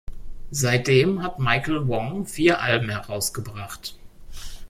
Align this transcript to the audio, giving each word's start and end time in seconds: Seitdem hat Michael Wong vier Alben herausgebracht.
Seitdem 0.49 1.21
hat 1.21 1.37
Michael 1.37 1.87
Wong 1.87 2.25
vier 2.25 2.59
Alben 2.59 2.89
herausgebracht. 2.89 3.99